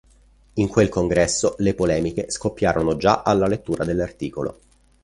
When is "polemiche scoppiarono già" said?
1.75-3.21